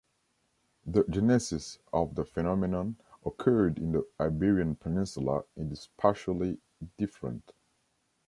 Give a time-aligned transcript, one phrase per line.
[0.87, 6.57] The genesis of the phenomenon occurred in the Iberian Peninsula is partially
[6.97, 7.53] different.